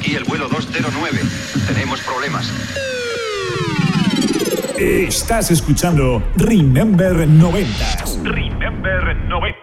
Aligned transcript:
Aquí 0.00 0.14
el 0.14 0.24
vuelo 0.24 0.48
209. 0.48 1.20
Tenemos 1.66 2.00
problemas. 2.00 2.50
Estás 4.78 5.50
escuchando 5.50 6.22
Remember 6.36 7.28
90 7.28 7.68
Remember 8.24 9.14
90. 9.28 9.58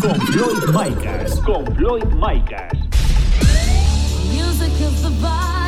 con 0.00 0.18
Floyd 0.28 0.64
Micas. 0.68 1.40
Con 1.40 1.76
Floyd 1.76 2.04
Micas. 2.04 2.72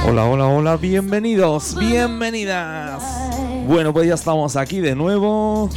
Hola, 0.07 0.25
hola, 0.25 0.47
hola, 0.47 0.77
bienvenidos, 0.79 1.77
bienvenidas. 1.79 3.03
Bueno, 3.67 3.93
pues 3.93 4.09
ya 4.09 4.15
estamos 4.15 4.57
aquí 4.57 4.81
de 4.81 4.95
nuevo. 4.95 5.69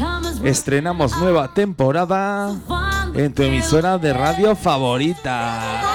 Estrenamos 0.41 1.17
nueva 1.17 1.53
temporada 1.53 2.55
en 3.13 3.33
tu 3.33 3.43
emisora 3.43 3.97
de 3.97 4.13
radio 4.13 4.55
favorita. 4.55 5.90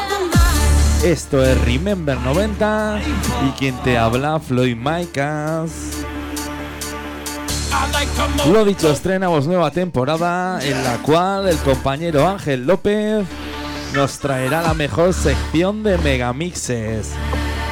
Esto 1.04 1.44
es 1.44 1.60
Remember 1.64 2.18
90 2.18 3.00
y 3.46 3.50
quien 3.58 3.76
te 3.82 3.96
habla, 3.98 4.40
Floyd 4.40 4.76
Micas. 4.76 6.04
Lo 8.50 8.64
dicho, 8.64 8.90
estrenamos 8.90 9.46
nueva 9.46 9.70
temporada 9.70 10.58
en 10.64 10.82
la 10.82 10.96
cual 10.98 11.48
el 11.48 11.58
compañero 11.58 12.26
Ángel 12.26 12.66
López 12.66 13.26
nos 13.94 14.18
traerá 14.18 14.62
la 14.62 14.74
mejor 14.74 15.12
sección 15.12 15.82
de 15.82 15.98
megamixes. 15.98 17.12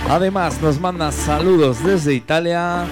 Además, 0.09 0.61
nos 0.61 0.79
manda 0.79 1.11
saludos 1.11 1.83
desde 1.83 2.15
Italia, 2.15 2.85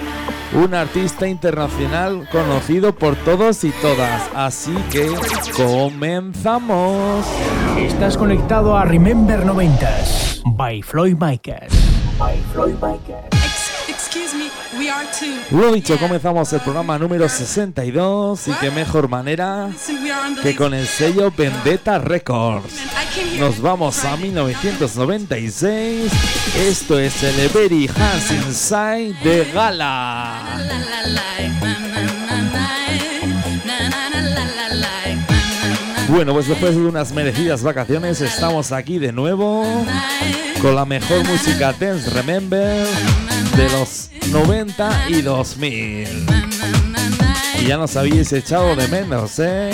un 0.55 0.73
artista 0.73 1.27
internacional 1.27 2.27
conocido 2.31 2.93
por 2.95 3.15
todos 3.15 3.63
y 3.63 3.71
todas. 3.81 4.29
Así 4.35 4.75
que 4.91 5.11
comenzamos. 5.55 7.25
Estás 7.77 8.17
conectado 8.17 8.77
a 8.77 8.85
Remember 8.85 9.45
90s 9.45 10.41
by 10.55 10.81
Floyd 10.81 11.17
Micas. 11.19 11.93
We 12.19 12.29
are 12.81 12.97
too. 12.99 13.42
Lo 15.51 15.71
dicho, 15.71 15.97
comenzamos 15.97 16.51
el 16.53 16.61
programa 16.61 16.97
número 16.97 17.29
62 17.29 18.47
y 18.47 18.51
qué 18.53 18.71
mejor 18.71 19.07
manera 19.07 19.69
que 20.41 20.55
con 20.55 20.73
el 20.73 20.87
sello 20.87 21.31
Vendetta 21.35 21.99
Records. 21.99 22.73
Nos 23.39 23.61
vamos 23.61 24.03
a 24.03 24.17
1996. 24.17 26.11
Esto 26.57 26.99
es 26.99 27.23
el 27.23 27.49
Very 27.49 27.87
Hands 27.87 28.31
Inside 28.31 29.15
de 29.23 29.51
Gala. 29.53 30.41
Bueno, 36.09 36.33
pues 36.33 36.47
después 36.47 36.75
de 36.75 36.81
unas 36.81 37.11
merecidas 37.11 37.63
vacaciones 37.63 38.21
estamos 38.21 38.71
aquí 38.71 38.99
de 38.99 39.11
nuevo 39.11 39.65
con 40.61 40.75
la 40.75 40.85
mejor 40.85 41.25
música 41.27 41.73
Dance 41.73 42.09
Remember 42.11 42.85
de 43.55 43.69
los 43.69 44.09
90 44.33 45.09
y 45.09 45.21
2000. 45.21 46.07
Y 47.61 47.67
ya 47.67 47.77
nos 47.77 47.95
habéis 47.95 48.33
echado 48.33 48.75
de 48.75 48.87
menos, 48.87 49.37
¿eh? 49.37 49.71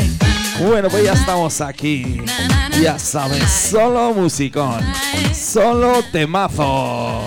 Bueno, 0.60 0.90
pues 0.90 1.06
ya 1.06 1.14
estamos 1.14 1.62
aquí. 1.62 2.22
Ya 2.82 3.00
sabes, 3.00 3.50
solo 3.50 4.14
musicón, 4.14 4.82
solo 5.34 6.04
temazos. 6.12 7.24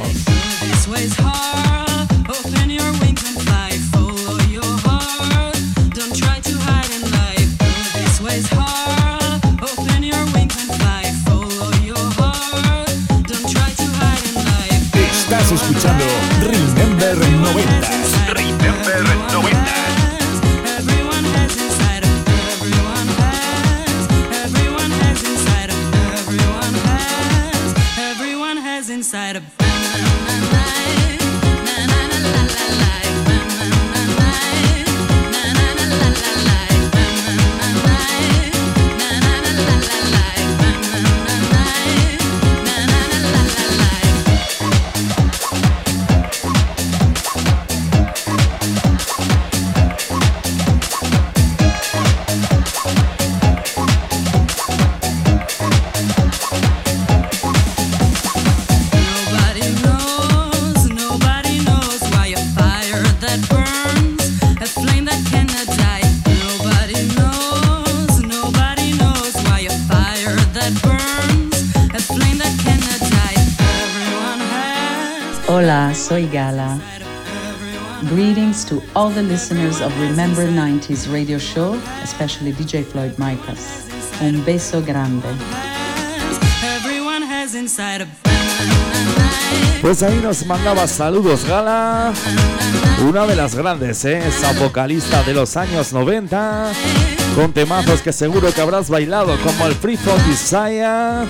Soy 76.13 76.27
Gala. 76.27 76.79
Greetings 78.11 78.67
to 78.67 78.83
all 78.95 79.09
the 79.09 79.23
listeners 79.23 79.81
of 79.81 79.91
Remember 79.99 80.45
90s 80.47 81.11
radio 81.11 81.39
show, 81.39 81.73
especially 82.03 82.53
DJ 82.53 82.85
Floyd 82.85 83.13
Micas. 83.17 83.89
Un 84.21 84.45
beso 84.45 84.83
grande. 84.83 85.27
Pues 89.81 90.03
ahí 90.03 90.21
nos 90.23 90.45
mandaba 90.45 90.87
saludos 90.87 91.47
Gala, 91.47 92.13
una 93.09 93.25
de 93.25 93.35
las 93.35 93.55
grandes, 93.55 94.05
¿eh? 94.05 94.19
esa 94.19 94.53
vocalista 94.61 95.23
de 95.23 95.33
los 95.33 95.57
años 95.57 95.95
90, 95.95 96.73
con 97.35 97.55
temazos 97.55 98.03
que 98.03 98.13
seguro 98.13 98.53
que 98.53 98.61
habrás 98.61 98.91
bailado 98.91 99.35
como 99.43 99.67
el 99.67 99.75
Free 99.75 99.97
From 99.97 100.21
Desire, 100.29 101.27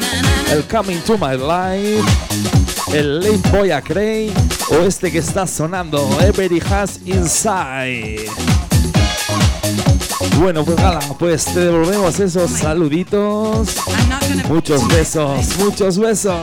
el 0.51 0.65
Coming 0.65 0.99
to 1.03 1.17
My 1.19 1.37
Life, 1.37 2.62
el 2.93 3.21
Late 3.21 3.49
Boy 3.51 3.71
a 3.71 3.81
Cray 3.81 4.33
o 4.71 4.77
este 4.83 5.11
que 5.11 5.19
está 5.19 5.47
sonando, 5.47 6.09
Every 6.21 6.61
Has 6.71 7.01
Inside. 7.07 8.27
Bueno, 10.39 10.65
pues 10.65 10.77
Gala, 10.77 11.01
pues 11.19 11.45
te 11.45 11.61
devolvemos 11.61 12.19
esos 12.21 12.51
saluditos, 12.51 13.77
muchos 14.49 14.87
besos, 14.89 15.57
muchos 15.59 15.99
besos. 15.99 16.35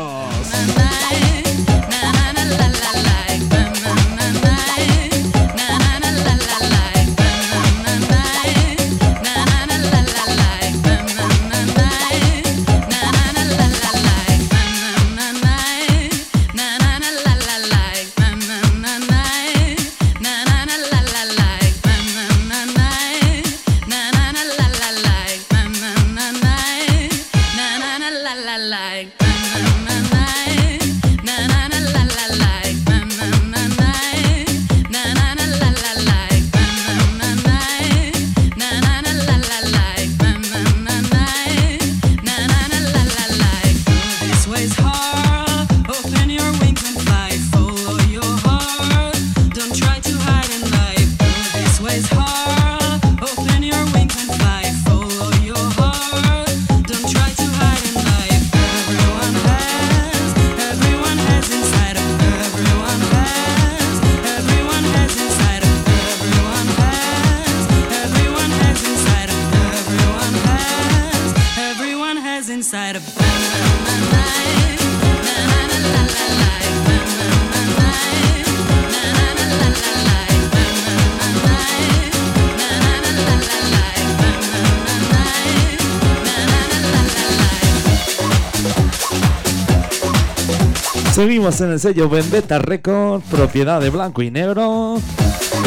Seguimos 91.20 91.60
en 91.60 91.72
el 91.74 91.82
sello 91.82 92.08
Vendetta 92.08 92.60
Record, 92.60 93.22
propiedad 93.24 93.82
de 93.82 93.90
blanco 93.90 94.22
y 94.22 94.32
negro. 94.32 94.96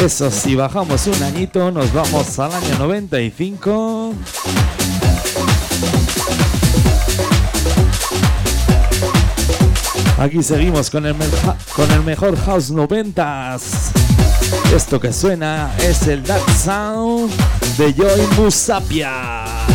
Eso 0.03 0.31
si 0.31 0.55
bajamos 0.55 1.05
un 1.05 1.21
añito, 1.21 1.69
nos 1.69 1.93
vamos 1.93 2.39
al 2.39 2.53
año 2.53 2.79
95. 2.79 4.15
Aquí 10.17 10.41
seguimos 10.41 10.89
con 10.89 11.05
el, 11.05 11.15
con 11.75 11.91
el 11.91 12.01
mejor 12.01 12.35
House 12.35 12.73
90s. 12.73 13.91
Esto 14.75 14.99
que 14.99 15.13
suena 15.13 15.71
es 15.77 16.07
el 16.07 16.23
Dark 16.23 16.49
Sound 16.49 17.31
de 17.77 17.93
Joy 17.93 18.21
Musapia. 18.39 19.72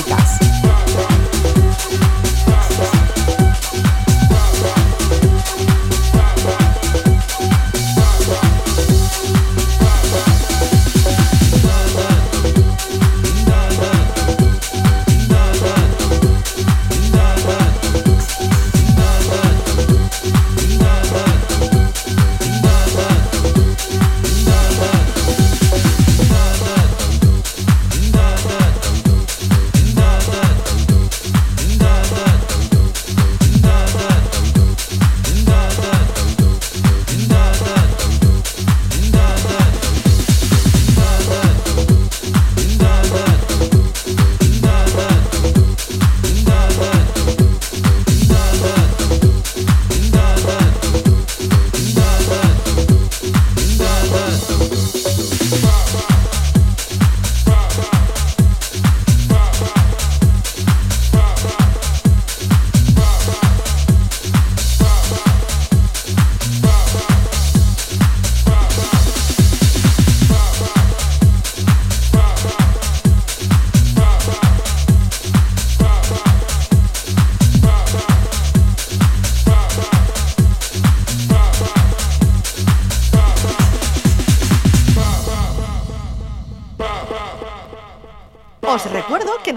Con 0.00 0.21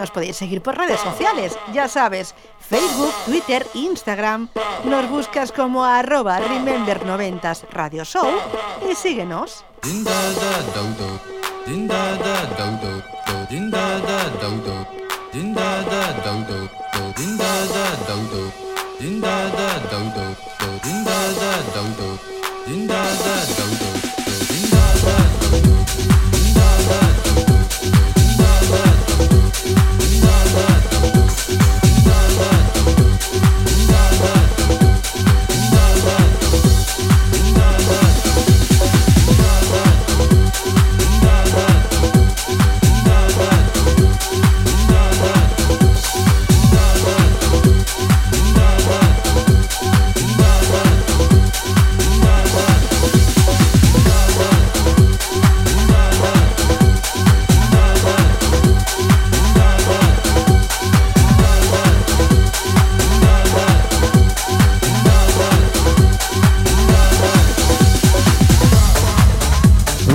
nos 0.05 0.11
podéis 0.11 0.37
seguir 0.37 0.61
por 0.61 0.77
redes 0.77 0.99
sociales, 0.99 1.57
ya 1.73 1.87
sabes, 1.87 2.35
Facebook, 2.59 3.11
Twitter, 3.25 3.65
Instagram. 3.73 4.49
Nos 4.83 5.09
buscas 5.09 5.51
como 5.51 5.83
arroba 5.83 6.39
Remember90s 6.41 7.63
Radio 7.71 8.05
Show 8.05 8.27
y 8.87 8.93
síguenos. 8.93 9.65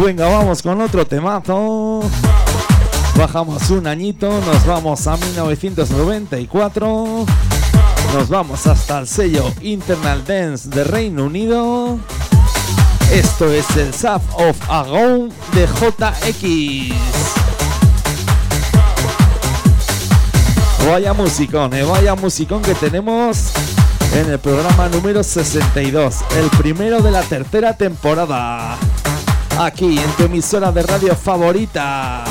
Venga, 0.02 0.28
vamos 0.28 0.62
con 0.62 0.80
otro 0.80 1.07
temazo. 1.07 2.00
Bajamos 3.16 3.69
un 3.69 3.87
añito, 3.87 4.30
nos 4.47 4.64
vamos 4.64 5.07
a 5.07 5.19
1994. 5.19 7.26
Nos 8.14 8.28
vamos 8.30 8.66
hasta 8.66 9.00
el 9.00 9.07
sello 9.07 9.52
Internal 9.61 10.25
Dance 10.25 10.71
de 10.71 10.85
Reino 10.85 11.25
Unido. 11.25 11.99
Esto 13.12 13.52
es 13.52 13.76
el 13.76 13.92
Saf 13.92 14.23
of 14.37 14.57
Agon 14.71 15.28
de 15.52 15.66
JX. 15.66 16.95
Vaya 20.88 21.12
musicón, 21.12 21.75
eh, 21.75 21.83
vaya 21.83 22.14
musicón 22.14 22.62
que 22.62 22.75
tenemos 22.75 23.52
en 24.14 24.30
el 24.30 24.38
programa 24.38 24.88
número 24.88 25.23
62, 25.23 26.16
el 26.38 26.49
primero 26.59 27.02
de 27.02 27.11
la 27.11 27.21
tercera 27.21 27.76
temporada. 27.76 28.78
Aquí 29.62 29.99
en 29.99 30.11
tu 30.12 30.23
emisora 30.23 30.73
de 30.73 30.83
radio 30.83 31.14
favorita. 31.14 32.25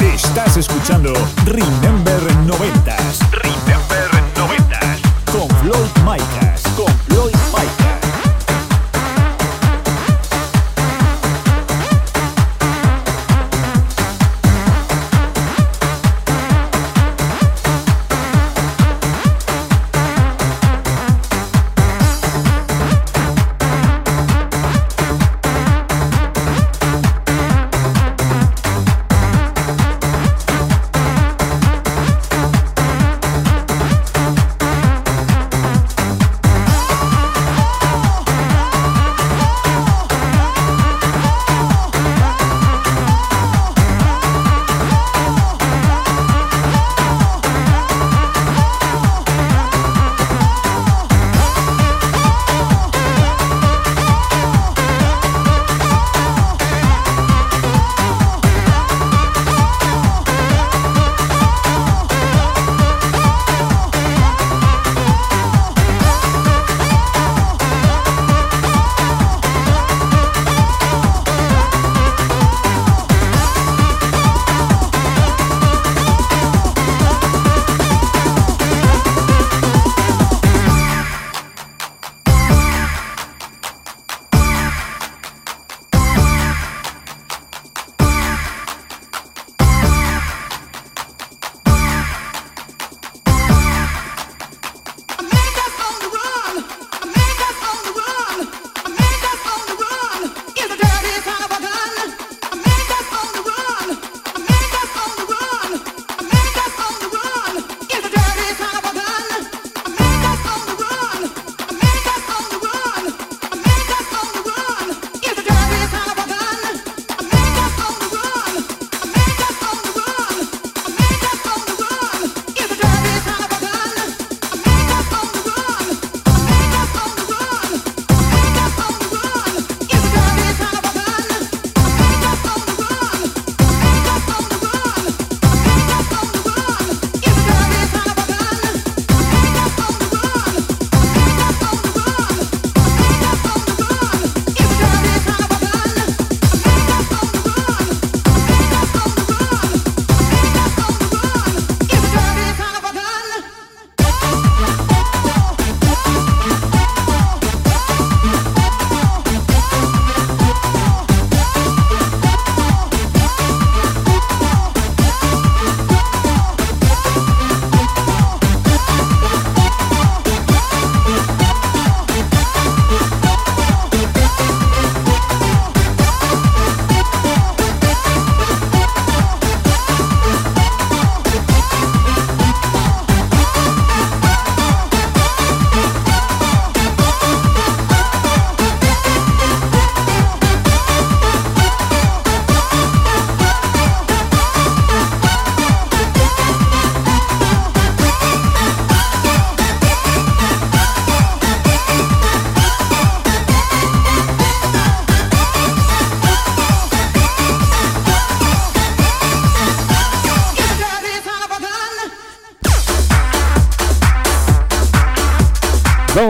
Estás 0.00 0.56
escuchando 0.56 1.12
Remember 1.44 1.99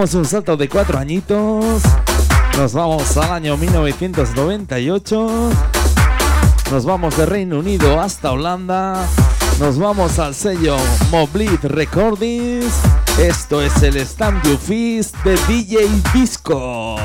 Un 0.01 0.25
salto 0.25 0.57
de 0.57 0.67
cuatro 0.67 0.99
añitos. 0.99 1.83
Nos 2.57 2.73
vamos 2.73 3.19
al 3.19 3.33
año 3.33 3.59
1998. 3.59 5.51
Nos 6.71 6.87
vamos 6.87 7.19
de 7.19 7.27
Reino 7.27 7.59
Unido 7.59 8.01
hasta 8.01 8.33
Holanda. 8.33 9.07
Nos 9.61 9.79
vamos 9.79 10.19
al 10.19 10.35
sello 10.35 10.79
Moblit 11.11 11.63
Recordings. 11.65 12.81
Esto 13.19 13.61
es 13.61 13.83
el 13.83 13.99
Stand 13.99 14.43
You 14.45 14.57
Feast 14.57 15.15
de 15.23 15.37
DJ 15.47 15.87
Disco. 16.15 16.97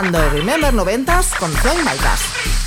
Escuchando 0.00 0.30
Remember 0.30 0.72
90s 0.72 1.36
con 1.38 1.50
Floyd 1.52 1.84
Maltas. 1.84 2.59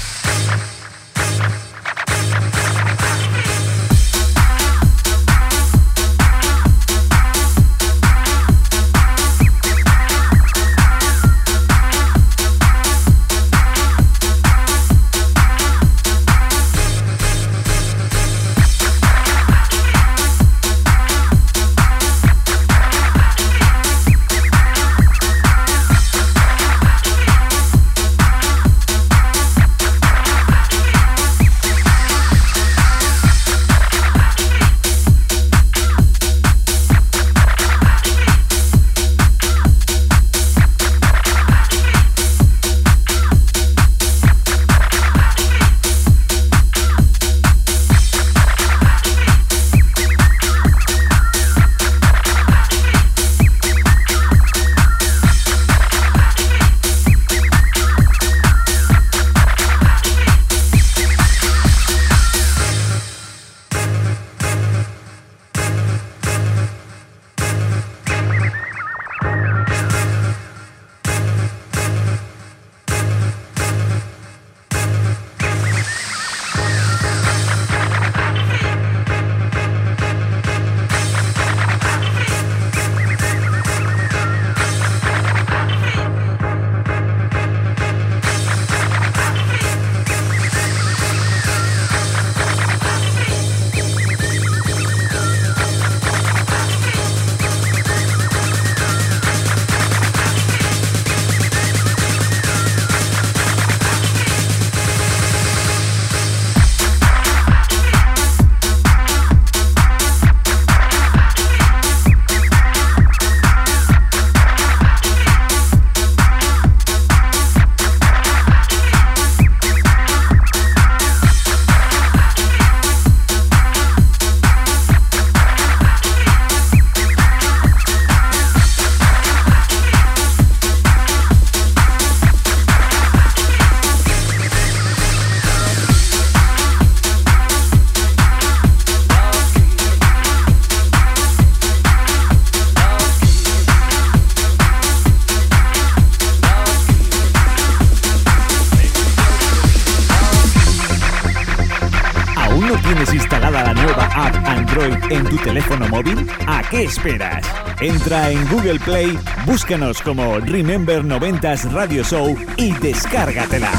Esperas? 156.93 157.43
Entra 157.81 158.29
en 158.29 158.47
Google 158.49 158.79
Play, 158.79 159.17
búscanos 159.47 159.99
como 159.99 160.39
Remember 160.39 161.03
90s 161.03 161.71
Radio 161.71 162.03
Show 162.03 162.37
y 162.55 162.71
descárgatela. 162.73 163.71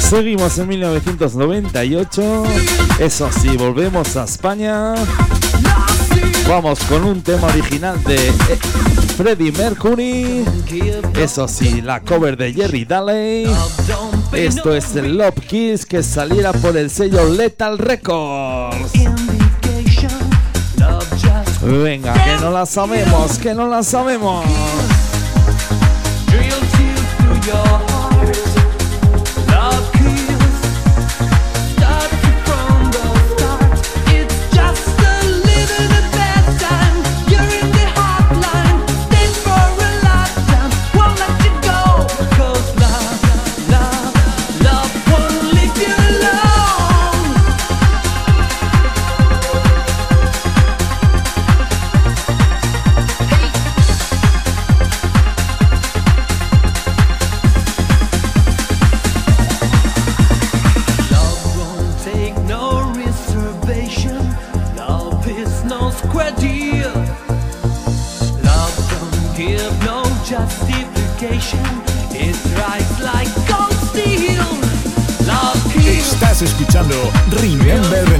Seguimos 0.00 0.58
en 0.58 0.68
1998. 0.68 2.42
Eso 2.98 3.30
sí, 3.30 3.56
volvemos 3.56 4.16
a 4.16 4.24
España. 4.24 4.94
Vamos 6.48 6.80
con 6.80 7.04
un 7.04 7.22
tema 7.22 7.46
original 7.46 8.02
de 8.02 8.16
eh, 8.16 8.32
Freddie 9.16 9.52
Mercury. 9.52 10.44
Eso 11.14 11.46
sí, 11.46 11.80
la 11.80 12.00
cover 12.00 12.36
de 12.36 12.52
Jerry 12.52 12.84
Daley. 12.84 13.46
Esto 14.32 14.74
es 14.74 14.96
el 14.96 15.18
Love 15.18 15.40
Kiss 15.46 15.84
que 15.84 16.02
saliera 16.02 16.52
por 16.52 16.76
el 16.76 16.90
sello 16.90 17.28
Lethal 17.28 17.78
Records. 17.78 18.92
Venga, 21.62 22.14
que 22.14 22.36
no 22.40 22.50
la 22.50 22.66
sabemos, 22.66 23.38
que 23.38 23.54
no 23.54 23.68
la 23.68 23.82
sabemos. 23.82 24.44
Escuchando 76.82 77.12
Remember 77.30 78.11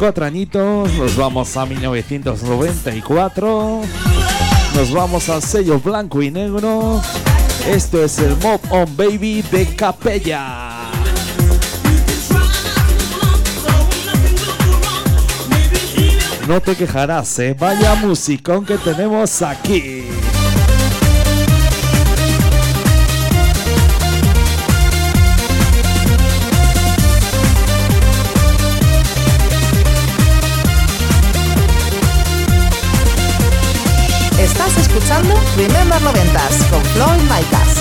cuatro 0.00 0.24
añitos, 0.24 0.90
nos 0.94 1.14
vamos 1.14 1.54
a 1.58 1.66
1994, 1.66 3.82
nos 4.74 4.92
vamos 4.92 5.28
al 5.28 5.42
sello 5.42 5.78
blanco 5.78 6.22
y 6.22 6.30
negro. 6.30 7.02
Esto 7.68 8.02
es 8.02 8.18
el 8.18 8.34
Mob 8.38 8.58
on 8.70 8.96
Baby 8.96 9.42
de 9.42 9.66
Capella. 9.76 10.88
No 16.48 16.62
te 16.62 16.74
quejarás, 16.74 17.38
¿eh? 17.38 17.54
vaya 17.60 17.94
musicón 17.96 18.64
que 18.64 18.78
tenemos 18.78 19.42
aquí. 19.42 19.99
escuchando 35.20 35.34
Remember 35.56 36.00
90s 36.00 36.70
con 36.70 36.84
Floyd 36.84 37.20
Micas. 37.22 37.79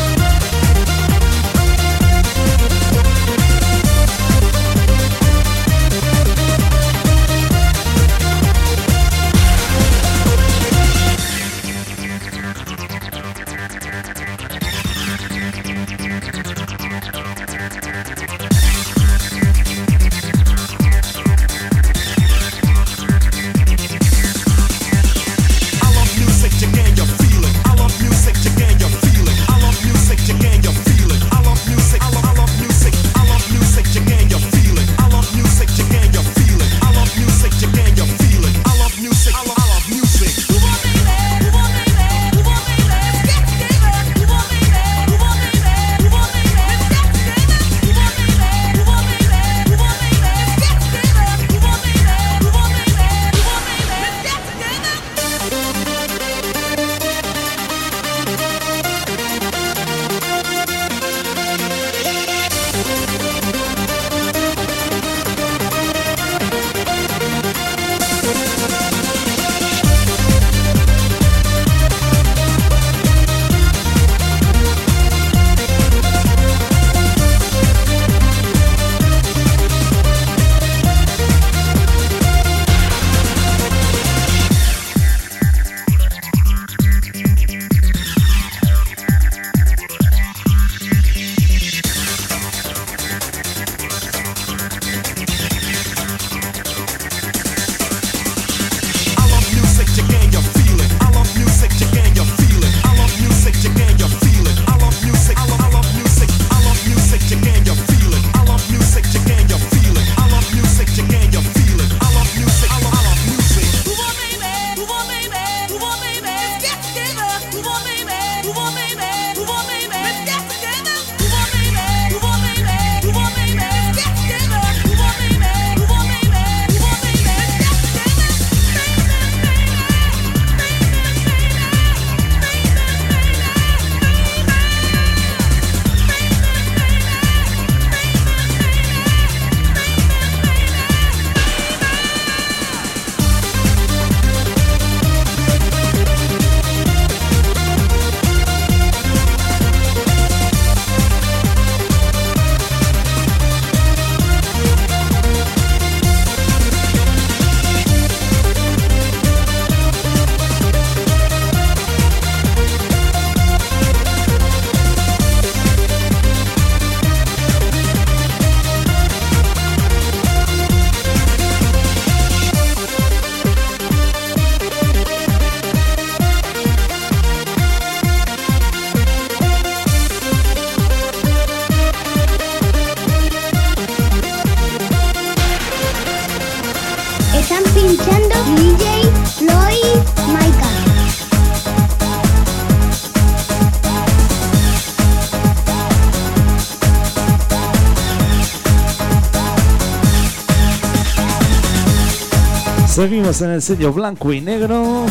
Seguimos 203.00 203.42
en 203.42 203.52
el 203.52 203.62
sello 203.62 203.94
blanco 203.94 204.34
y 204.34 204.42
negro. 204.42 205.06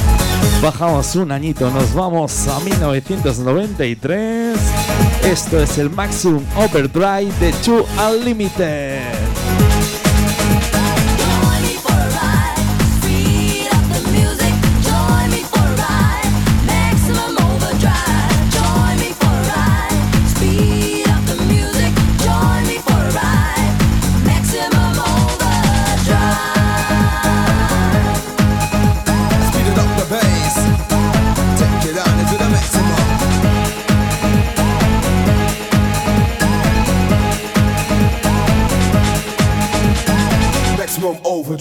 Bajamos 0.63 1.17
un 1.17 1.33
añito, 1.33 1.71
nos 1.71 1.95
vamos 1.95 2.47
a 2.47 2.61
1993. 2.61 4.59
Esto 5.25 5.63
es 5.63 5.79
el 5.79 5.89
Maximum 5.89 6.45
Overdrive 6.55 7.33
de 7.41 7.51
Two 7.65 7.87
Unlimited. 8.11 9.18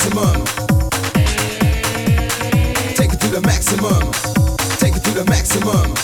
maximum. 0.00 0.44
Take 2.94 3.12
it 3.12 3.20
to 3.20 3.28
the 3.28 3.40
maximum. 3.42 4.10
Take 4.78 4.96
it 4.96 5.04
to 5.04 5.10
the 5.10 5.24
maximum. 5.26 5.94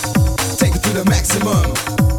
Take 0.58 0.74
it 0.74 0.82
to 0.82 0.90
the 0.90 1.04
maximum. 1.06 2.15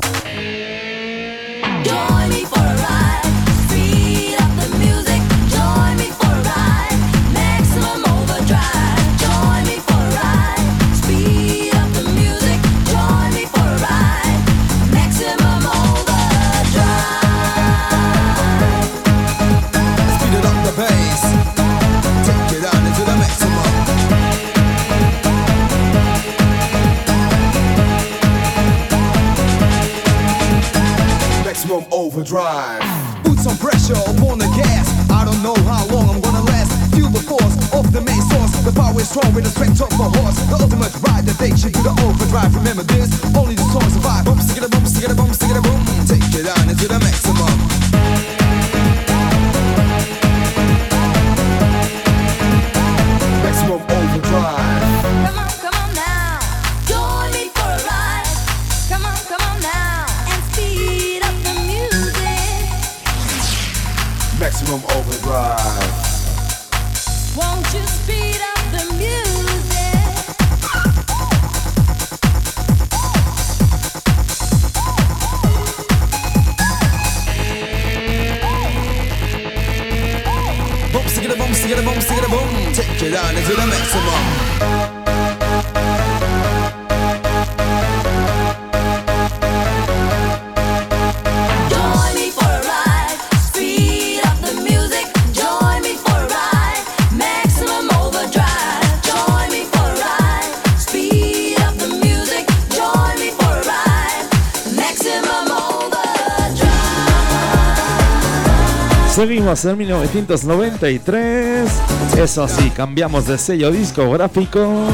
en 109.66 109.78
1993. 109.78 111.70
Eso 112.18 112.48
sí, 112.48 112.70
cambiamos 112.70 113.26
de 113.28 113.38
sello 113.38 113.72
discográfico. 113.72 114.86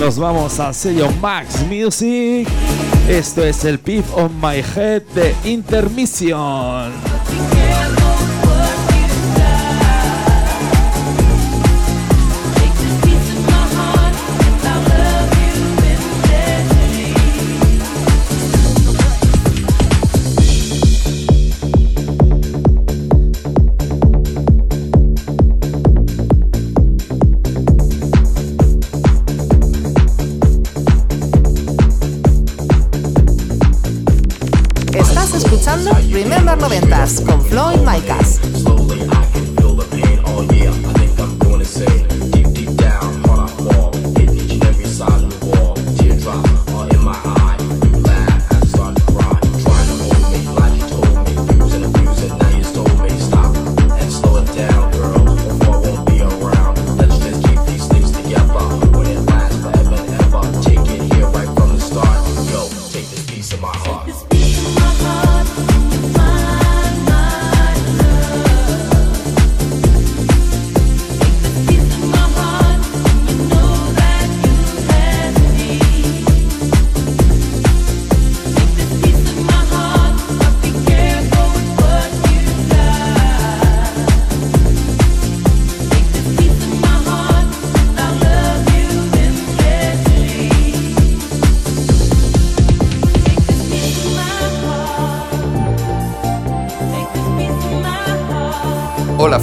Nos 0.00 0.18
vamos 0.18 0.58
al 0.58 0.74
sello 0.74 1.10
Max 1.20 1.64
Music. 1.68 2.48
Esto 3.08 3.44
es 3.44 3.64
el 3.64 3.78
Pip 3.78 4.04
on 4.16 4.32
My 4.40 4.62
Head 4.74 5.02
de 5.14 5.34
Intermission. 5.44 6.92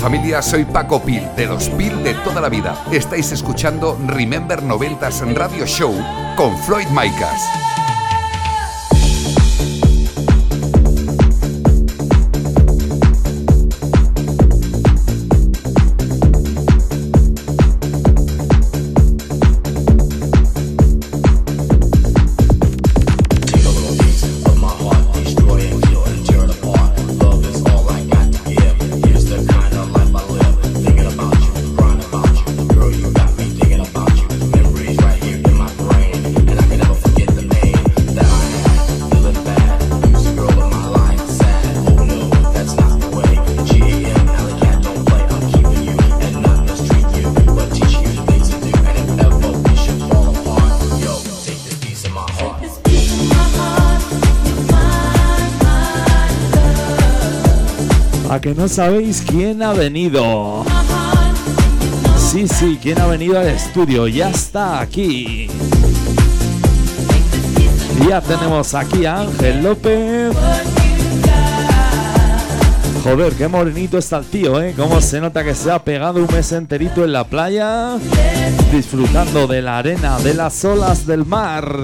familia, 0.01 0.41
soy 0.41 0.65
Paco 0.65 0.99
Pil, 0.99 1.21
de 1.35 1.45
los 1.45 1.69
Pil 1.69 2.03
de 2.03 2.15
toda 2.15 2.41
la 2.41 2.49
vida. 2.49 2.75
Estáis 2.91 3.31
escuchando 3.31 3.95
Remember 4.07 4.63
90s 4.63 5.35
Radio 5.35 5.67
Show 5.67 5.93
con 6.35 6.57
Floyd 6.57 6.87
Micas. 6.87 7.80
No 58.61 58.67
sabéis 58.67 59.23
quién 59.27 59.63
ha 59.63 59.73
venido. 59.73 60.63
Sí, 62.15 62.47
sí, 62.47 62.77
quién 62.79 63.01
ha 63.01 63.07
venido 63.07 63.39
al 63.39 63.47
estudio. 63.47 64.07
Ya 64.07 64.29
está 64.29 64.81
aquí. 64.81 65.47
Ya 68.07 68.21
tenemos 68.21 68.75
aquí 68.75 69.07
a 69.07 69.21
Ángel 69.21 69.63
López. 69.63 70.37
Joder, 73.03 73.33
qué 73.33 73.47
morenito 73.47 73.97
está 73.97 74.19
el 74.19 74.25
tío, 74.25 74.61
¿eh? 74.61 74.75
Cómo 74.77 75.01
se 75.01 75.19
nota 75.19 75.43
que 75.43 75.55
se 75.55 75.71
ha 75.71 75.83
pegado 75.83 76.19
un 76.19 76.31
mes 76.31 76.51
enterito 76.51 77.03
en 77.03 77.13
la 77.13 77.23
playa, 77.23 77.97
disfrutando 78.71 79.47
de 79.47 79.63
la 79.63 79.79
arena, 79.79 80.19
de 80.19 80.35
las 80.35 80.63
olas 80.63 81.07
del 81.07 81.25
mar. 81.25 81.75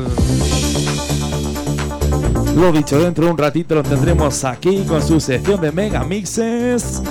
Lo 2.58 2.72
dicho, 2.72 2.98
dentro 2.98 3.26
de 3.26 3.32
un 3.32 3.38
ratito 3.38 3.76
lo 3.76 3.84
tendremos 3.84 4.44
aquí 4.44 4.84
con 4.88 5.00
su 5.04 5.20
sección 5.20 5.62
de 5.62 5.72
Mega 5.72 6.04
Mixes. 6.04 7.04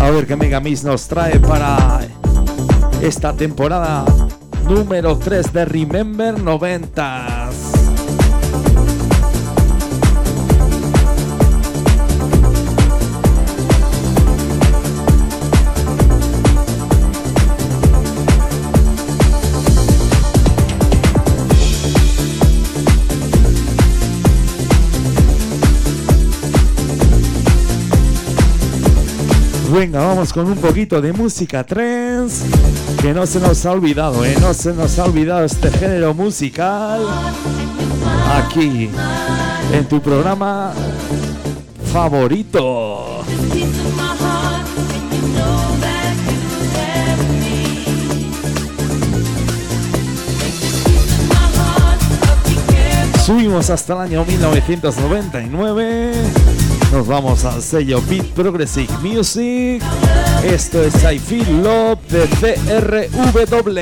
A 0.00 0.10
ver 0.10 0.26
qué 0.26 0.36
Mega 0.36 0.58
Mix 0.58 0.82
nos 0.84 1.06
trae 1.06 1.38
para 1.38 2.00
esta 3.02 3.34
temporada 3.34 4.06
número 4.66 5.18
3 5.18 5.52
de 5.52 5.64
Remember 5.66 6.34
90s. 6.36 7.81
Venga, 29.72 30.04
vamos 30.04 30.32
con 30.34 30.48
un 30.48 30.58
poquito 30.58 31.00
de 31.00 31.14
música 31.14 31.64
trance. 31.64 32.44
Que 33.00 33.14
no 33.14 33.24
se 33.24 33.40
nos 33.40 33.64
ha 33.64 33.72
olvidado, 33.72 34.22
¿eh? 34.22 34.36
No 34.38 34.52
se 34.52 34.74
nos 34.74 34.98
ha 34.98 35.06
olvidado 35.06 35.44
este 35.44 35.70
género 35.70 36.12
musical. 36.12 37.00
Aquí, 38.34 38.90
en 39.72 39.88
tu 39.88 40.02
programa 40.02 40.74
favorito. 41.90 43.24
Subimos 53.24 53.70
hasta 53.70 53.94
el 53.94 54.00
año 54.00 54.22
1999. 54.26 56.51
Nos 56.92 57.06
vamos 57.06 57.44
al 57.46 57.62
sello 57.62 58.02
Beat 58.02 58.26
Progressive 58.34 58.92
Music. 59.02 59.82
Esto 60.44 60.82
es 60.82 60.94
I 61.02 61.18
Feel 61.18 61.62
Love 61.62 61.98
de 62.10 62.28
CRW. 62.38 63.78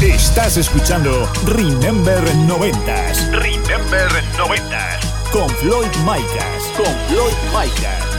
Estás 0.00 0.56
escuchando 0.56 1.28
Remember 1.46 2.22
90s. 2.46 3.30
Remember 3.32 4.08
90s. 4.36 5.00
Con 5.32 5.48
Floyd 5.50 5.86
Micas. 6.04 6.59
Con 6.82 6.94
Floyd 7.08 7.36
Micas. 7.52 8.09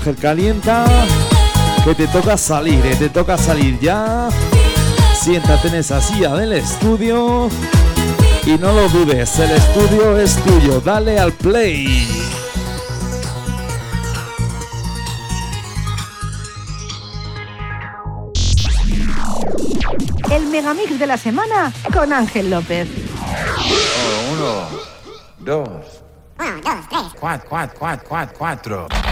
Ángel, 0.00 0.16
calienta. 0.16 0.86
Que 1.84 1.94
te 1.94 2.06
toca 2.08 2.38
salir, 2.38 2.84
eh, 2.86 2.96
te 2.96 3.10
toca 3.10 3.36
salir 3.36 3.78
ya. 3.80 4.30
Siéntate 5.14 5.68
en 5.68 5.74
esa 5.74 6.00
silla 6.00 6.34
del 6.36 6.54
estudio. 6.54 7.50
Y 8.46 8.52
no 8.52 8.72
lo 8.72 8.88
dudes, 8.88 9.38
el 9.38 9.50
estudio 9.50 10.16
es 10.16 10.36
tuyo. 10.36 10.80
Dale 10.80 11.18
al 11.18 11.32
play. 11.32 12.08
El 20.30 20.46
megamix 20.46 20.98
de 20.98 21.06
la 21.06 21.18
semana 21.18 21.70
con 21.92 22.10
Ángel 22.10 22.48
López. 22.48 22.88
Uno, 24.32 24.66
dos. 25.40 25.68
Uno, 26.38 26.60
dos, 26.64 26.88
tres. 26.88 27.02
Cuatro, 27.20 27.46
cuatro, 27.50 27.76
cuatro, 27.78 28.06
cuatro, 28.08 28.38
cuatro. 28.38 29.09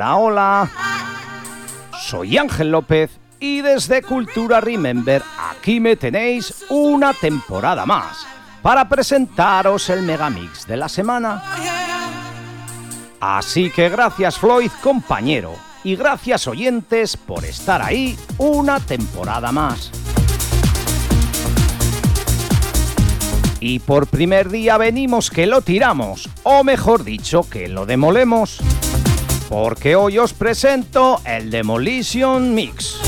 Hola, 0.00 0.16
hola. 0.16 0.70
Soy 2.00 2.38
Ángel 2.38 2.70
López 2.70 3.10
y 3.38 3.60
desde 3.60 4.00
Cultura 4.00 4.58
Remember 4.58 5.22
aquí 5.50 5.78
me 5.78 5.94
tenéis 5.94 6.64
una 6.70 7.12
temporada 7.12 7.84
más 7.84 8.26
para 8.62 8.88
presentaros 8.88 9.90
el 9.90 10.00
megamix 10.00 10.66
de 10.66 10.78
la 10.78 10.88
semana. 10.88 11.42
Así 13.20 13.68
que 13.68 13.90
gracias 13.90 14.38
Floyd 14.38 14.70
compañero 14.82 15.52
y 15.84 15.96
gracias 15.96 16.46
oyentes 16.46 17.18
por 17.18 17.44
estar 17.44 17.82
ahí 17.82 18.18
una 18.38 18.80
temporada 18.80 19.52
más. 19.52 19.90
Y 23.60 23.80
por 23.80 24.06
primer 24.06 24.48
día 24.48 24.78
venimos 24.78 25.28
que 25.28 25.46
lo 25.46 25.60
tiramos, 25.60 26.30
o 26.44 26.64
mejor 26.64 27.04
dicho, 27.04 27.46
que 27.50 27.68
lo 27.68 27.84
demolemos. 27.84 28.62
Porque 29.50 29.96
hoy 29.96 30.16
os 30.16 30.32
presento 30.32 31.20
el 31.24 31.50
Demolition 31.50 32.54
Mix. 32.54 33.00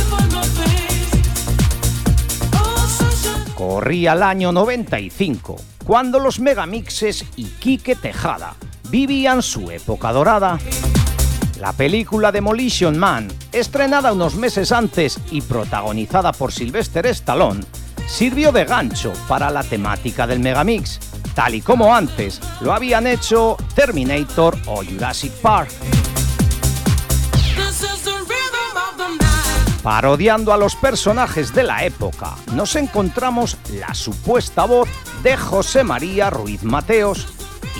Corría 3.55 4.14
el 4.14 4.24
año 4.24 4.51
95, 4.51 5.55
cuando 5.86 6.18
los 6.18 6.40
megamixes 6.40 7.24
y 7.36 7.45
Quique 7.45 7.95
Tejada 7.95 8.57
vivían 8.90 9.40
su 9.40 9.70
época 9.70 10.12
dorada. 10.12 10.59
La 11.61 11.72
película 11.74 12.32
Demolition 12.32 12.99
Man, 12.99 13.28
estrenada 13.53 14.12
unos 14.12 14.34
meses 14.34 14.72
antes 14.72 15.20
y 15.30 15.43
protagonizada 15.43 16.32
por 16.32 16.51
Sylvester 16.51 17.07
Stallone, 17.07 17.62
sirvió 18.09 18.51
de 18.51 18.64
gancho 18.64 19.12
para 19.28 19.49
la 19.49 19.62
temática 19.62 20.26
del 20.26 20.40
megamix, 20.40 20.99
tal 21.36 21.55
y 21.55 21.61
como 21.61 21.95
antes 21.95 22.40
lo 22.62 22.72
habían 22.72 23.07
hecho 23.07 23.57
Terminator 23.76 24.59
o 24.66 24.82
Jurassic 24.84 25.30
Park. 25.34 25.70
Parodiando 29.83 30.53
a 30.53 30.57
los 30.57 30.76
personajes 30.76 31.53
de 31.53 31.64
la 31.64 31.85
época, 31.85 32.37
nos 32.55 32.76
encontramos 32.76 33.57
la 33.80 33.95
supuesta 33.95 34.64
voz 34.64 34.89
de 35.24 35.37
José 35.37 35.83
María 35.83 36.30
Ruiz 36.30 36.62
Mateos. 36.62 37.26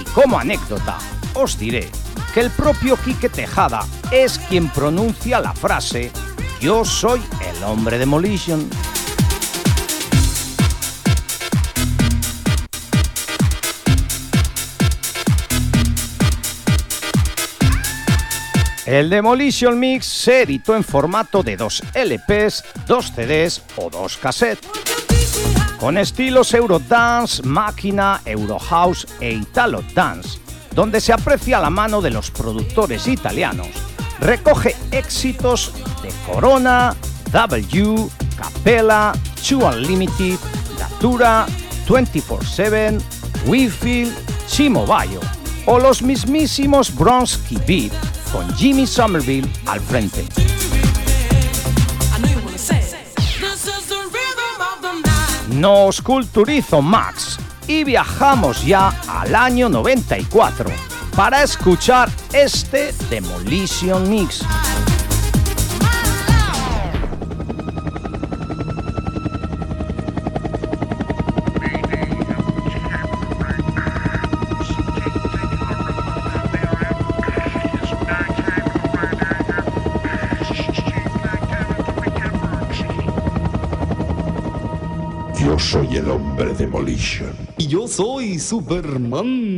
Y 0.01 0.03
como 0.11 0.37
anécdota, 0.37 0.99
os 1.35 1.57
diré 1.57 1.89
que 2.35 2.41
el 2.41 2.51
propio 2.51 2.97
Quique 2.97 3.29
Tejada 3.29 3.87
es 4.11 4.41
quien 4.41 4.69
pronuncia 4.71 5.39
la 5.39 5.53
frase 5.53 6.11
Yo 6.61 6.85
soy 6.85 7.23
el 7.49 7.63
hombre 7.63 7.99
Demolition. 7.99 8.69
El 18.93 19.09
Demolition 19.09 19.81
Mix 19.81 20.05
se 20.05 20.43
editó 20.43 20.77
en 20.77 20.85
formato 20.85 21.43
de 21.43 21.57
dos 21.57 21.83
LPs, 21.95 22.63
dos 22.87 23.11
CDs 23.11 23.63
o 23.77 23.89
dos 23.89 24.19
cassettes. 24.19 24.69
Con 25.81 25.97
estilos 25.97 26.53
Eurodance, 26.53 27.43
Máquina, 27.43 28.21
Eurohouse 28.27 29.07
e 29.19 29.33
Italo 29.33 29.83
Dance, 29.95 30.39
donde 30.75 31.01
se 31.01 31.15
aprecia 31.15 31.59
la 31.59 31.71
mano 31.71 32.03
de 32.03 32.11
los 32.11 32.31
productores 32.31 33.09
italianos. 33.09 33.69
Recoge 34.21 34.77
éxitos 34.91 35.73
de 36.03 36.11
Corona, 36.31 36.95
W, 37.33 38.11
Capella, 38.37 39.15
Two 39.49 39.67
Unlimited, 39.67 40.37
Datura, 40.79 41.47
24-7, 41.89 43.01
Wifield, 43.47 44.13
Chimo 44.49 44.85
Bayo 44.85 45.21
o 45.65 45.79
los 45.79 46.03
mismísimos 46.03 46.95
Bronski 46.95 47.57
Beat 47.67 48.22
con 48.33 48.53
Jimmy 48.57 48.87
Somerville 48.87 49.49
al 49.67 49.81
frente. 49.81 50.27
Nos 55.51 56.01
culturizo 56.01 56.81
Max 56.81 57.39
y 57.69 57.85
viajamos 57.85 58.65
ya 58.65 58.89
al 59.07 59.35
año 59.35 59.69
94 59.69 60.71
para 61.15 61.43
escuchar 61.43 62.11
este 62.33 62.95
Demolition 63.11 64.09
Mix. 64.09 64.43
Soy 85.73 85.97
el 85.97 86.11
hombre 86.11 86.53
Demolition. 86.53 87.33
Y 87.57 87.67
yo 87.67 87.89
soy 87.89 88.39
Superman. 88.39 89.57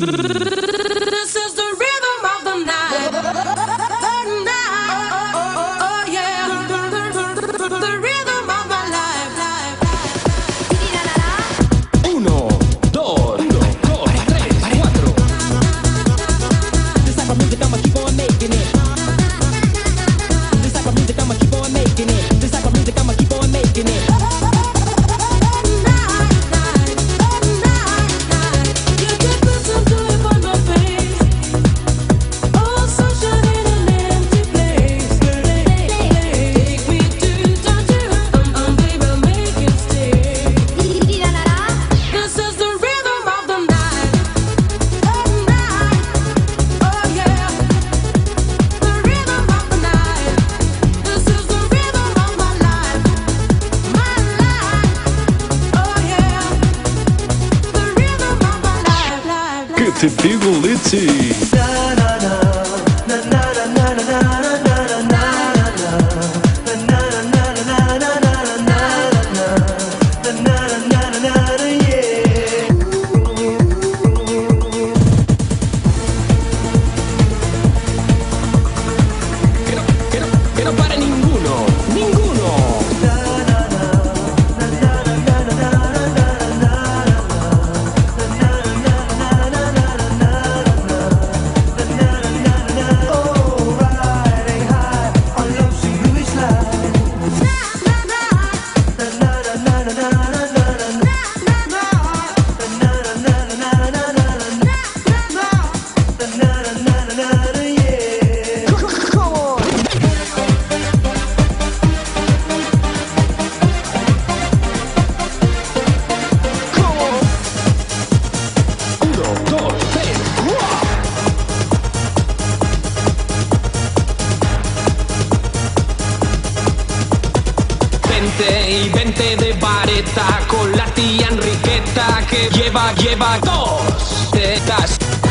Lleva, 132.50 132.92
lleva 132.94 133.38
dos 133.38 134.30
tetas. 134.30 135.23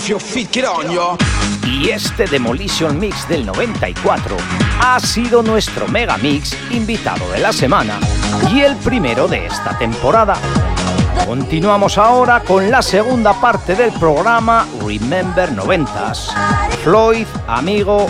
Time 0.00 0.06
to 0.06 0.08
move 0.08 0.08
your 0.08 0.20
feet, 0.20 0.50
get 0.52 0.64
on, 0.64 0.90
y'all. 0.90 1.18
Y 1.66 1.90
este 1.90 2.26
Demolition 2.26 2.98
Mix 2.98 3.28
del 3.28 3.44
94 3.44 4.36
ha 4.80 5.00
sido 5.00 5.42
nuestro 5.42 5.88
Mega 5.88 6.16
Mix 6.16 6.56
invitado 6.70 7.30
de 7.30 7.38
la 7.38 7.52
semana 7.52 7.98
y 8.52 8.60
el 8.60 8.76
primero 8.76 9.28
de 9.28 9.46
esta 9.46 9.76
temporada. 9.78 10.36
Continuamos 11.26 11.98
ahora 11.98 12.40
con 12.40 12.70
la 12.70 12.82
segunda 12.82 13.38
parte 13.40 13.74
del 13.74 13.92
programa 13.92 14.66
Remember 14.84 15.50
90s. 15.50 16.32
Floyd, 16.82 17.26
amigo, 17.46 18.06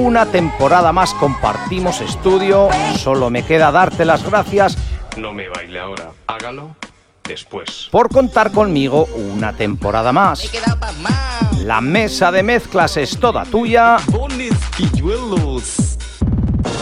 una 0.00 0.26
temporada 0.26 0.92
más 0.92 1.14
compartimos 1.14 2.00
estudio. 2.00 2.68
Solo 2.96 3.30
me 3.30 3.44
queda 3.44 3.70
darte 3.72 4.04
las 4.04 4.24
gracias 4.24 4.76
No 5.16 5.32
me 5.32 5.48
baile 5.48 5.78
ahora, 5.80 6.10
hágalo 6.26 6.83
después. 7.26 7.88
por 7.90 8.08
contar 8.08 8.52
conmigo 8.52 9.08
una 9.14 9.52
temporada 9.52 10.12
más. 10.12 10.50
La 11.64 11.80
mesa 11.80 12.30
de 12.30 12.42
mezclas 12.42 12.96
es 12.96 13.18
toda 13.18 13.44
tuya. 13.44 13.96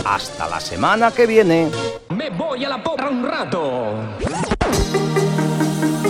Hasta 0.05 0.49
la 0.49 0.61
semana 0.61 1.11
que 1.13 1.27
viene. 1.27 1.71
Me 2.11 2.31
voy 2.31 2.65
a 2.65 2.69
la 2.69 2.83
porra 2.83 3.09
un 3.09 3.23
rato. 3.25 3.95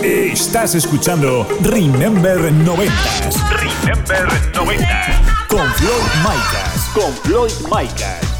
Estás 0.03 0.75
escuchando 0.75 1.47
Remember 1.61 2.37
90s. 2.51 3.49
Remember 3.51 4.27
90s. 4.51 5.47
Con 5.47 5.65
Floyd 5.75 6.11
Micas. 6.23 6.89
Con 6.93 7.13
Floyd 7.23 7.53
Micas. 7.71 8.33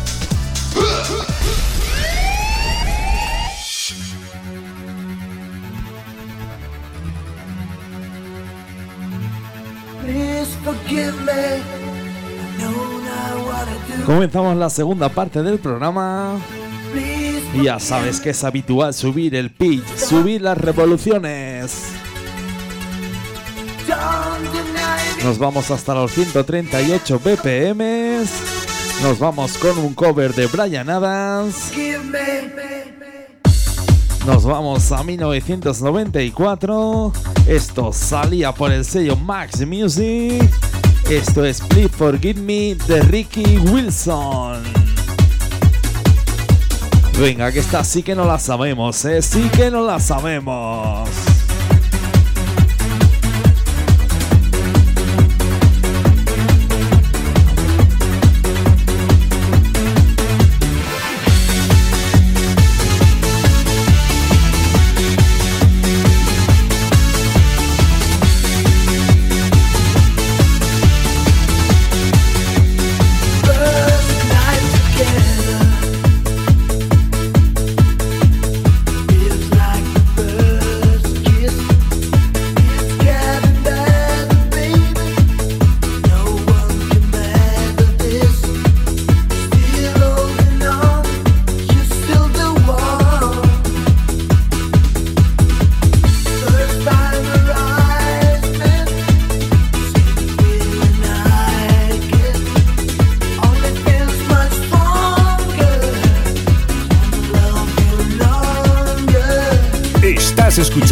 Comenzamos 14.05 14.57
la 14.57 14.69
segunda 14.69 15.09
parte 15.09 15.41
del 15.41 15.59
programa. 15.59 16.37
Y 17.53 17.63
ya 17.63 17.79
sabes 17.79 18.19
que 18.19 18.31
es 18.31 18.43
habitual 18.43 18.93
subir 18.93 19.35
el 19.35 19.51
pitch, 19.51 19.85
subir 19.95 20.41
las 20.41 20.57
revoluciones. 20.57 21.83
Nos 25.23 25.37
vamos 25.37 25.71
hasta 25.71 25.93
los 25.93 26.11
138 26.11 27.19
BPM. 27.19 28.25
Nos 29.01 29.19
vamos 29.19 29.57
con 29.57 29.77
un 29.77 29.93
cover 29.93 30.33
de 30.33 30.47
Brian 30.47 30.89
Adams. 30.89 31.71
Nos 34.25 34.45
vamos 34.45 34.89
a 34.93 35.03
1994. 35.03 37.11
Esto 37.45 37.91
salía 37.91 38.53
por 38.53 38.71
el 38.71 38.85
sello 38.85 39.17
Max 39.17 39.67
Music. 39.67 40.49
Esto 41.09 41.43
es 41.43 41.59
Please 41.59 41.89
Forgive 41.89 42.39
Me 42.39 42.75
de 42.87 43.01
Ricky 43.01 43.57
Wilson. 43.57 44.63
Venga, 47.19 47.51
que 47.51 47.59
esta 47.59 47.83
sí 47.83 48.01
que 48.01 48.15
no 48.15 48.25
la 48.25 48.39
sabemos, 48.39 49.03
¿eh? 49.03 49.21
Sí 49.21 49.49
que 49.55 49.69
no 49.69 49.85
la 49.85 49.99
sabemos. 49.99 51.09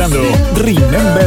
Escuchando 0.02 0.20
Remember 0.56 1.20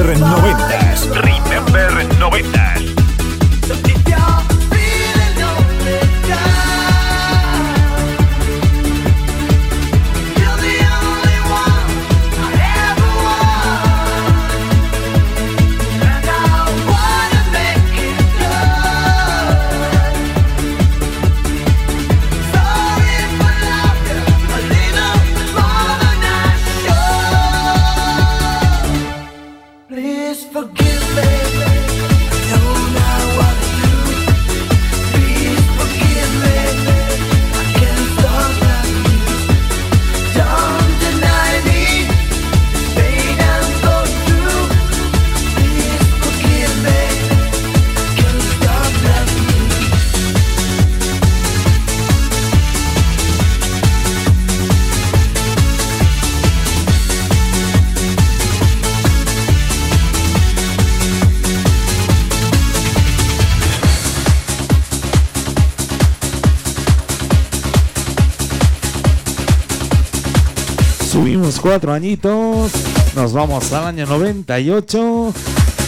cuatro 71.65 71.95
añitos. 71.95 72.73
Nos 73.17 73.33
vamos 73.33 73.73
al 73.73 73.87
año 73.87 74.05
98. 74.05 75.33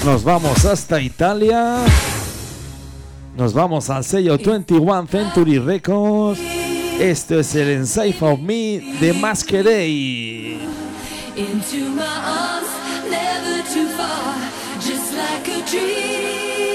Nos 0.07 0.25
vamos 0.25 0.65
hasta 0.65 1.03
Italia. 1.03 1.81
Nos 3.37 3.53
vamos 3.53 3.91
al 3.91 4.03
sello 4.03 4.39
21 4.39 5.07
Century 5.07 5.59
Records. 5.59 6.41
Esto 6.99 7.41
es 7.41 7.55
el 7.55 7.81
Inside 7.81 8.17
of 8.23 8.41
Me 8.41 8.97
de 9.01 9.13
Masquerade. 9.13 10.61
Into 11.37 11.91
my 11.91 12.03
arms, 12.03 12.71
never 13.11 13.63
too 13.71 13.87
far, 13.99 14.35
just 14.81 15.13
like 15.13 15.47
a 15.47 15.71
dream. 15.71 16.66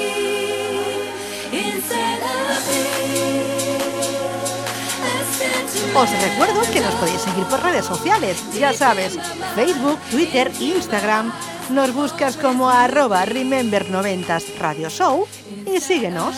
Os 5.93 6.09
recuerdo 6.21 6.61
que 6.71 6.79
nos 6.79 6.95
podéis 6.95 7.21
seguir 7.21 7.43
por 7.45 7.61
redes 7.61 7.85
sociales, 7.85 8.41
ya 8.57 8.71
sabes, 8.71 9.17
Facebook, 9.55 9.99
Twitter, 10.09 10.49
Instagram. 10.59 11.33
Nos 11.69 11.93
buscas 11.93 12.37
como 12.37 12.69
arroba 12.69 13.25
Remember 13.25 13.85
90s 13.85 14.57
Radio 14.57 14.89
Show 14.89 15.27
y 15.67 15.81
síguenos. 15.81 16.35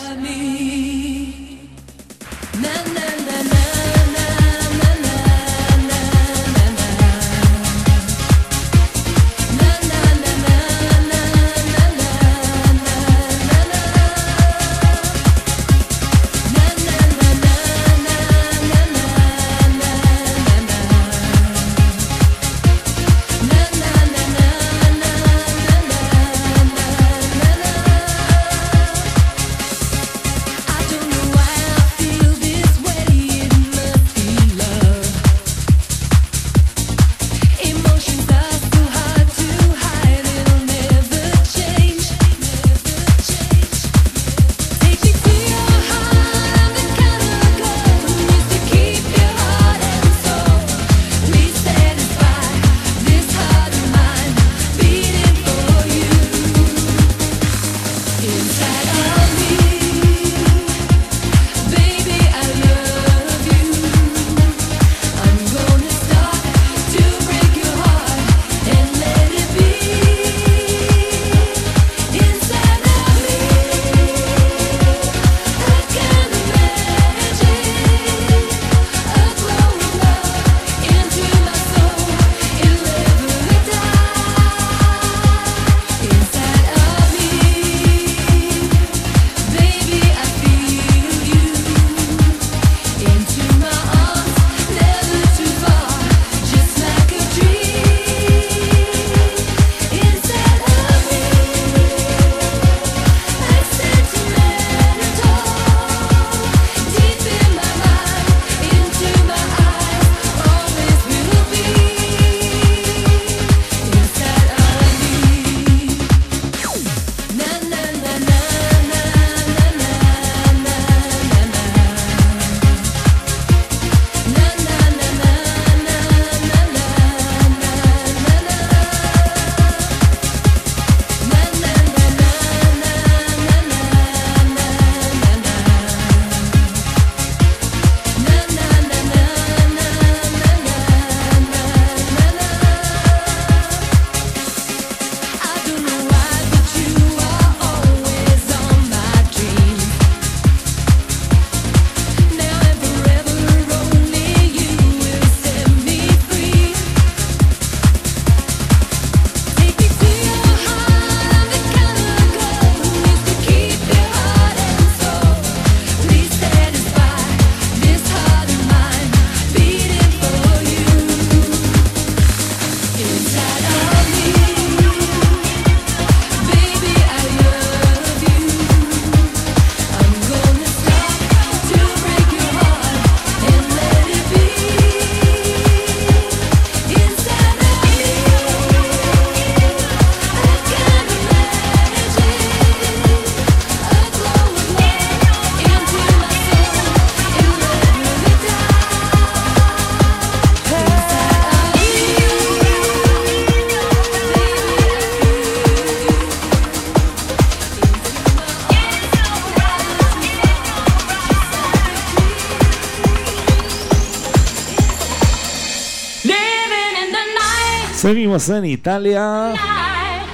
Seguimos 218.04 218.48
en 218.50 218.66
Italia. 218.66 219.54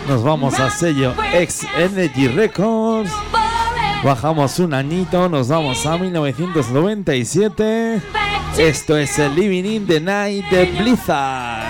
Nos 0.09 0.25
vamos 0.25 0.59
a 0.59 0.71
sello 0.71 1.15
Ex 1.33 1.65
Energy 1.79 2.27
Records. 2.27 3.13
Bajamos 4.03 4.59
un 4.59 4.75
añito, 4.75 5.29
nos 5.29 5.47
vamos 5.47 5.87
a 5.87 5.97
1997. 5.97 8.03
Esto 8.59 8.99
es 8.99 9.17
el 9.21 9.37
Living 9.37 9.67
in 9.67 9.87
the 9.87 10.01
Night 10.01 10.51
de 10.51 10.65
Blizzard. 10.81 11.70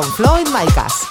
con 0.00 0.12
Floyd 0.12 0.46
Micas. 0.46 1.08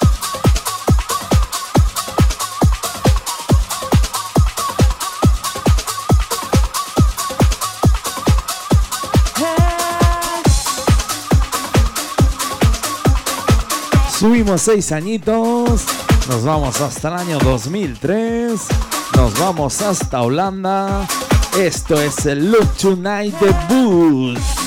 Subimos 14.18 14.62
seis 14.62 14.90
añitos, 14.92 15.84
nos 16.26 16.44
vamos 16.44 16.80
hasta 16.80 17.08
el 17.08 17.14
año 17.14 17.38
2003, 17.40 18.58
nos 19.16 19.38
vamos 19.38 19.82
hasta 19.82 20.22
Holanda. 20.22 21.06
Esto 21.58 22.00
es 22.00 22.24
el 22.24 22.50
Look 22.50 22.72
Tonight 22.78 23.38
de 23.38 23.54
Boost. 23.68 24.57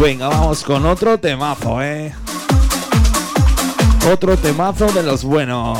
Venga, 0.00 0.28
vamos 0.28 0.64
con 0.64 0.86
otro 0.86 1.18
temazo, 1.18 1.82
¿eh? 1.82 2.14
Otro 4.10 4.34
temazo 4.38 4.90
de 4.92 5.02
los 5.02 5.24
buenos. 5.24 5.78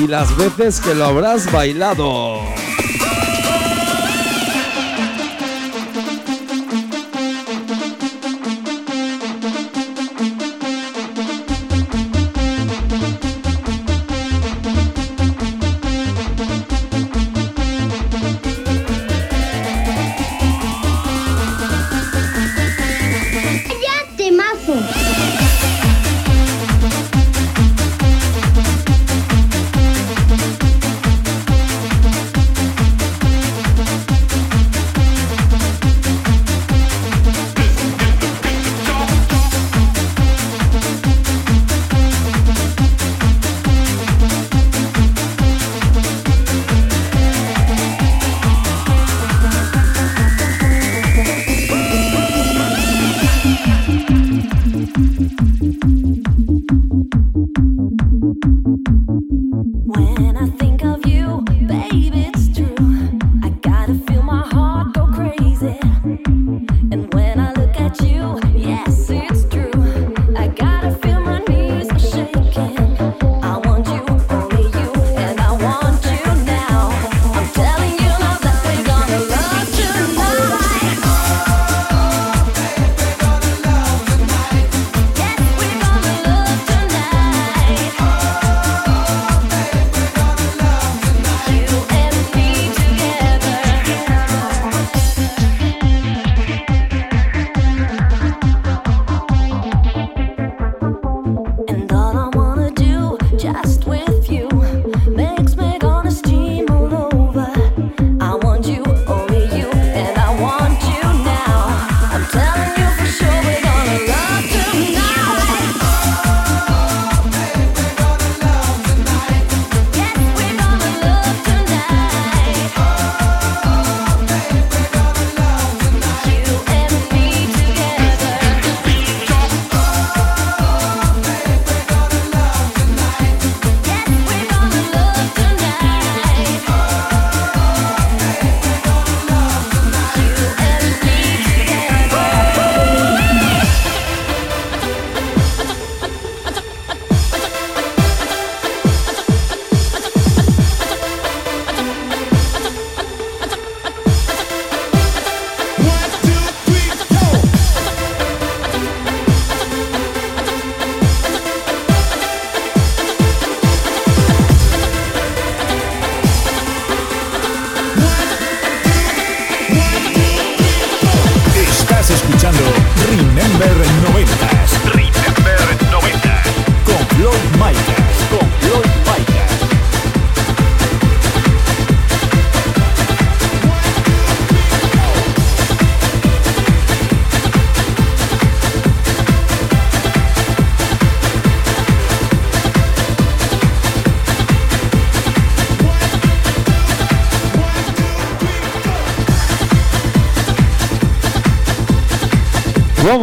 Y 0.00 0.06
las 0.06 0.36
veces 0.36 0.78
que 0.78 0.94
lo 0.94 1.06
habrás 1.06 1.50
bailado. 1.50 2.53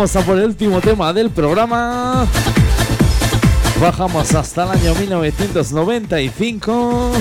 Vamos 0.01 0.15
a 0.15 0.21
por 0.21 0.35
el 0.35 0.45
último 0.45 0.81
tema 0.81 1.13
del 1.13 1.29
programa. 1.29 2.25
Bajamos 3.79 4.33
hasta 4.33 4.63
el 4.63 4.71
año 4.71 4.95
1995. 4.95 7.11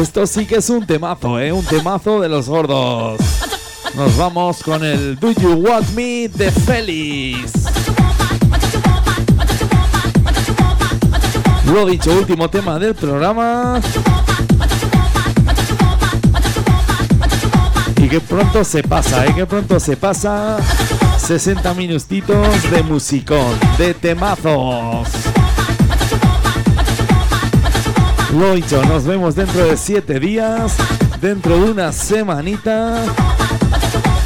Esto 0.00 0.26
sí 0.26 0.46
que 0.46 0.56
es 0.56 0.70
un 0.70 0.86
temazo, 0.86 1.38
¿eh? 1.38 1.52
Un 1.52 1.66
temazo 1.66 2.22
de 2.22 2.30
los 2.30 2.48
gordos. 2.48 3.20
Nos 3.94 4.16
vamos 4.16 4.62
con 4.62 4.82
el 4.82 5.20
Do 5.20 5.32
You 5.32 5.52
Want 5.52 5.90
Me 5.90 6.28
de 6.28 6.50
Félix. 6.50 7.52
Lo 11.70 11.84
dicho, 11.84 12.12
último 12.12 12.48
tema 12.48 12.78
del 12.78 12.94
programa. 12.94 13.78
Y 18.06 18.08
que 18.08 18.20
pronto 18.20 18.62
se 18.62 18.84
pasa, 18.84 19.26
¿eh? 19.26 19.34
Que 19.34 19.46
pronto 19.46 19.80
se 19.80 19.96
pasa. 19.96 20.58
60 21.18 21.74
minutitos 21.74 22.70
de 22.70 22.84
musicón, 22.84 23.58
de 23.78 23.94
temazos. 23.94 25.08
Lo 28.32 28.54
dicho, 28.54 28.80
nos 28.84 29.02
vemos 29.02 29.34
dentro 29.34 29.64
de 29.64 29.76
7 29.76 30.20
días, 30.20 30.76
dentro 31.20 31.58
de 31.58 31.72
una 31.72 31.90
semanita, 31.90 33.02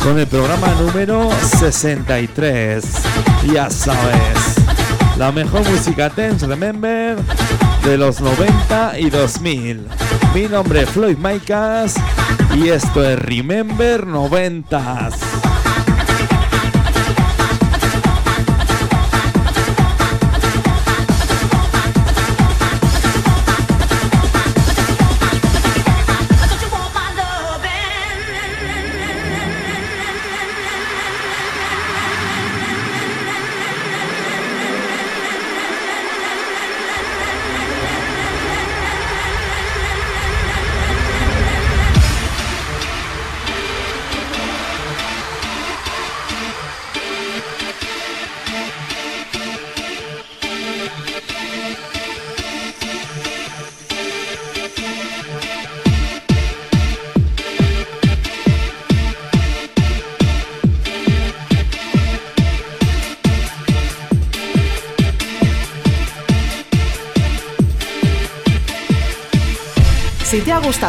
con 0.02 0.18
el 0.18 0.26
programa 0.26 0.74
número 0.78 1.30
63. 1.58 2.84
Ya 3.50 3.70
sabes, 3.70 4.56
la 5.16 5.32
mejor 5.32 5.66
música 5.66 6.10
Tense 6.10 6.46
Remember 6.46 7.16
de 7.82 7.96
los 7.96 8.20
90 8.20 8.98
y 8.98 9.08
2000. 9.08 9.99
Mi 10.34 10.46
nombre 10.46 10.82
es 10.82 10.90
Floyd 10.90 11.18
Maicas 11.18 11.96
y 12.54 12.68
esto 12.68 13.02
es 13.02 13.18
Remember 13.18 14.06
90s. 14.06 15.29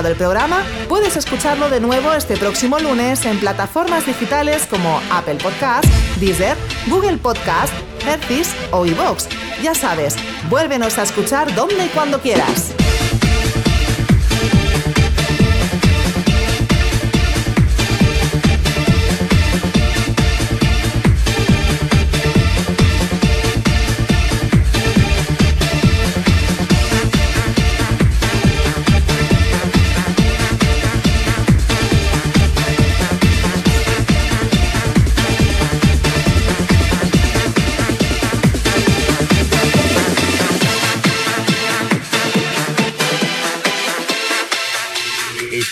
El 0.06 0.16
programa, 0.16 0.64
puedes 0.90 1.16
escucharlo 1.16 1.70
de 1.70 1.80
nuevo 1.80 2.12
este 2.14 2.36
próximo 2.36 2.80
lunes 2.80 3.24
en 3.26 3.40
plataformas 3.40 4.06
digitales 4.06 4.66
como 4.66 5.00
Apple 5.12 5.36
Podcast, 5.36 5.86
Deezer, 6.20 6.58
Google 6.88 7.18
Podcast, 7.18 7.72
Hertis 8.06 8.50
o 8.72 8.86
iVoox. 8.86 9.28
Ya 9.62 9.76
sabes, 9.76 10.16
vuélvenos 10.50 10.98
a 10.98 11.04
escuchar 11.04 11.54
donde 11.54 11.86
y 11.86 11.90
cuando 11.90 12.20
quieras. 12.20 12.71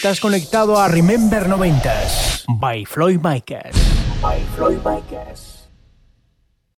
Estás 0.10 0.22
conectado 0.22 0.80
a 0.80 0.88
Remember 0.88 1.48
90s 1.48 2.44
by 2.48 2.84
Floyd 2.84 3.20
Micas. 3.22 3.76
By 4.20 4.44
Floyd 4.56 4.80
Micas. 4.84 5.49